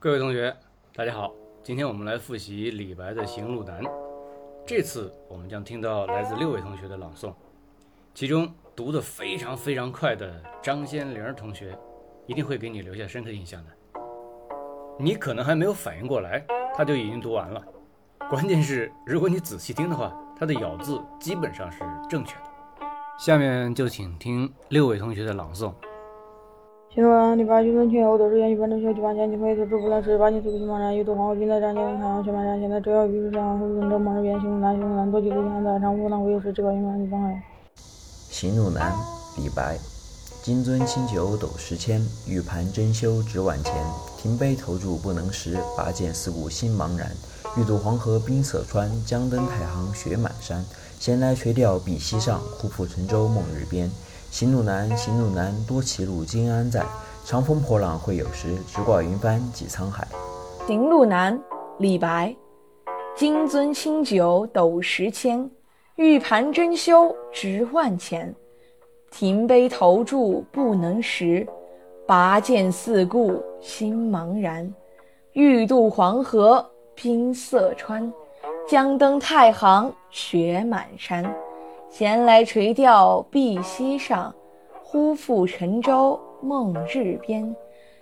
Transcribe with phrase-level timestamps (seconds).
[0.00, 0.56] 各位同学，
[0.94, 3.82] 大家好，今天我们来复习李白的《行路难》。
[4.64, 7.34] 这次我们将听到来自六位同学的朗诵，
[8.14, 11.76] 其中读得非常非常快的张先玲同学，
[12.28, 13.70] 一定会给你留下深刻印象的。
[15.00, 16.46] 你可能还没有反应过来，
[16.76, 17.60] 他就已经读完了。
[18.30, 22.42] 关键是，如果你仔细听的话，他的咬字基本上是正确的。
[23.18, 25.74] 下面就请听六位同学的朗诵。
[26.94, 27.62] 行路难，李白。
[27.62, 29.30] 君尊亲友，斗十千，玉盘珍羞，几万千。
[29.30, 30.96] 庭杯投注不能失，八千四顾心茫然。
[30.96, 32.58] 欲渡黄河，冰塞川，将登太行，雪满山。
[32.58, 34.40] 闲来垂钓，碧溪上，忽负乘舟，梦日边。
[34.40, 35.78] 行路难，行路难，多歧路，惊安在。
[35.78, 37.42] 长风破浪会有时，直挂云帆济沧海。
[37.76, 38.92] 行路难，
[39.36, 39.97] 李白。
[40.42, 43.74] 金樽清酒斗十千，玉盘珍羞直万钱。
[44.16, 47.10] 停杯投箸不能食，拔剑四顾心茫然。
[47.56, 50.64] 欲渡黄河冰塞川，将登太行雪满山。
[50.98, 53.90] 闲来垂钓碧溪上，忽复乘舟梦日边。
[54.30, 56.86] 行路难，行路难，多歧路，今安在？
[57.24, 60.06] 长风破浪会有时，直挂云帆济沧海。
[60.66, 61.38] 行路难，
[61.78, 62.34] 李白。
[63.16, 65.50] 金樽清酒斗十千，
[65.96, 68.34] 玉盘珍羞直万钱。
[69.10, 71.46] 停杯投箸不能食，
[72.06, 74.72] 拔剑四顾心茫然。
[75.32, 78.12] 欲渡黄河冰塞川，
[78.66, 81.24] 将登太行雪满山。
[81.88, 84.34] 闲来垂钓碧溪上，
[84.82, 87.54] 忽复乘舟梦日边。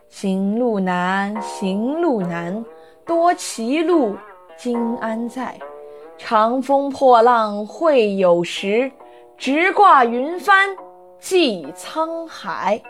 [0.09, 2.65] 行路难，行路难，
[3.05, 4.17] 多歧路，
[4.57, 5.59] 今安在？
[6.19, 8.91] 长风破浪会有时，
[9.37, 10.69] 直挂云帆
[11.29, 12.81] 济沧海。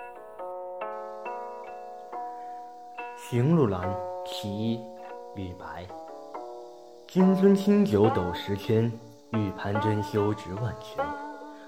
[3.17, 3.81] 行路难，
[4.27, 4.81] 其一，
[5.35, 5.87] 李白。
[7.09, 8.93] 金樽清酒斗十千。
[9.31, 11.03] 玉盘珍羞直万钱，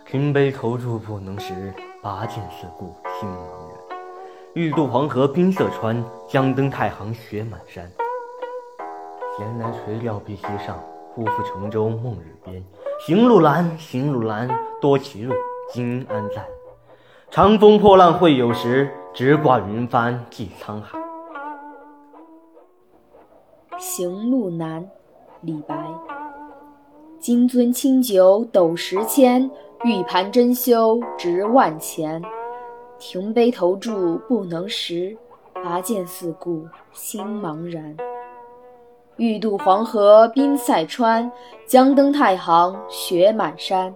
[0.04, 3.98] 停杯投箸不能食，拔剑四顾心茫然。
[4.52, 7.90] 欲渡黄河冰塞川，将登太行雪满山。
[9.38, 10.78] 闲来垂钓碧溪上，
[11.14, 12.62] 忽复乘舟梦日边。
[13.06, 14.46] 行路难，行路难，
[14.82, 15.34] 多歧路，
[15.72, 16.46] 今安在？
[17.30, 20.98] 长风破浪会有时，直挂云帆济沧海。
[23.78, 24.88] 行路难，
[25.42, 25.76] 李白。
[27.20, 29.48] 金樽清酒斗十千，
[29.84, 32.22] 玉盘珍羞直万钱。
[32.98, 35.14] 停杯投箸不能食，
[35.62, 37.94] 拔剑四顾心茫然。
[39.16, 41.30] 欲渡黄河冰塞川，
[41.66, 43.94] 将登太行雪满山。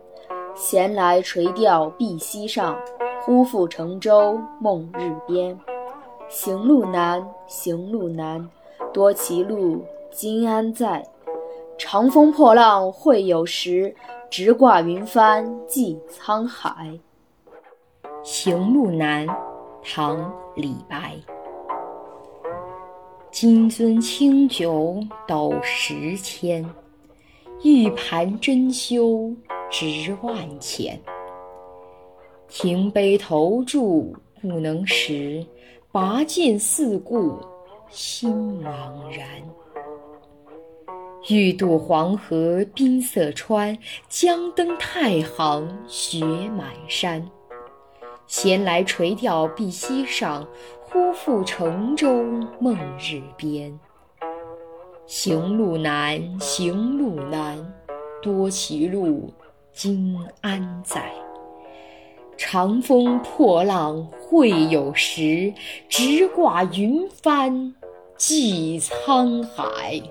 [0.54, 2.76] 闲来垂钓碧溪上，
[3.24, 5.56] 忽复乘舟梦日边。
[6.28, 8.48] 行路难，行路难，
[8.92, 11.06] 多歧路，今安在？
[11.78, 13.94] 长风破浪会有时，
[14.28, 16.98] 直挂云帆济沧海。
[18.24, 19.24] 行路难，
[19.84, 20.18] 唐·
[20.56, 21.14] 李白。
[23.30, 24.96] 金樽清酒
[25.28, 26.68] 斗十千，
[27.62, 29.32] 玉盘珍羞
[29.70, 31.00] 直万钱。
[32.54, 35.44] 停杯投箸不能食，
[35.90, 37.40] 拔剑四顾
[37.88, 38.30] 心
[38.62, 39.26] 茫然。
[41.30, 43.76] 欲渡黄河冰塞川，
[44.06, 47.26] 将登太行雪满山。
[48.26, 50.46] 闲来垂钓碧溪上，
[50.82, 52.22] 忽复乘舟
[52.60, 53.76] 梦日边。
[55.06, 57.58] 行路难，行路难，
[58.20, 59.32] 多歧路，
[59.72, 61.10] 今安在？
[62.36, 65.52] 长风破浪会有时，
[65.88, 67.74] 直挂云帆
[68.16, 70.02] 济沧海。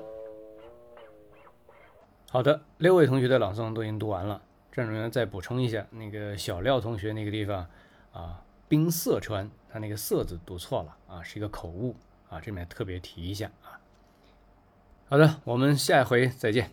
[2.30, 4.42] 好的，六位同学的朗诵都已经读完了。
[4.72, 7.68] 郑主任再补充一下，那个小廖同学那个地方
[8.14, 11.94] 啊，冰塞川，他那个“塞”字读错了啊，是一个口误
[12.30, 13.76] 啊，这里面特别提一下啊。
[15.10, 16.72] 好的，我们下一回再见。